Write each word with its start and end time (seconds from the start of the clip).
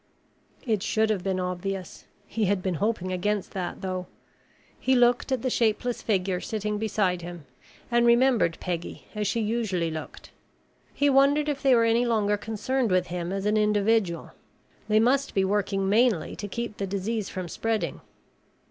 It 0.65 0.81
should 0.81 1.11
have 1.11 1.23
been 1.23 1.39
obvious; 1.39 2.05
he 2.25 2.45
had 2.45 2.63
been 2.63 2.73
hoping 2.81 3.11
against 3.13 3.51
that, 3.51 3.81
though. 3.81 4.07
He 4.79 4.95
looked 4.95 5.31
at 5.31 5.43
the 5.43 5.49
shapeless 5.51 6.01
figure 6.01 6.41
sitting 6.41 6.79
beside 6.79 7.21
him 7.21 7.45
and 7.91 8.03
remembered 8.07 8.59
Peggy 8.59 9.05
as 9.13 9.27
she 9.27 9.41
usually 9.41 9.91
looked. 9.91 10.31
He 10.91 11.07
wondered 11.07 11.47
if 11.47 11.61
they 11.61 11.75
were 11.75 11.83
any 11.85 12.07
longer 12.07 12.35
concerned 12.35 12.89
with 12.89 13.05
him 13.09 13.31
as 13.31 13.45
an 13.45 13.57
individual. 13.57 14.31
They 14.87 14.99
must 14.99 15.35
be 15.35 15.45
working 15.45 15.87
mainly 15.87 16.35
to 16.37 16.47
keep 16.47 16.77
the 16.77 16.87
disease 16.87 17.29
from 17.29 17.47
spreading. 17.47 18.01